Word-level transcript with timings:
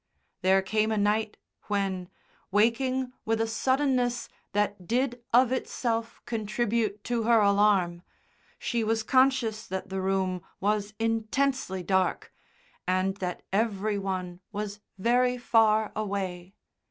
There 0.41 0.63
came 0.63 0.91
a 0.91 0.97
night 0.97 1.37
when, 1.67 2.09
waking 2.49 3.13
with 3.23 3.39
a 3.39 3.45
suddenness 3.45 4.29
that 4.51 4.87
did 4.87 5.23
of 5.31 5.51
itself 5.51 6.23
contribute 6.25 7.03
to 7.03 7.21
her 7.25 7.39
alarm, 7.39 8.01
she 8.57 8.83
was 8.83 9.03
conscious 9.03 9.67
that 9.67 9.89
the 9.89 10.01
room 10.01 10.41
was 10.59 10.95
intensely 10.97 11.83
dark, 11.83 12.33
and 12.87 13.17
that 13.17 13.43
every 13.53 13.99
one 13.99 14.39
was 14.51 14.79
very 14.97 15.37
far 15.37 15.91
away. 15.95 16.55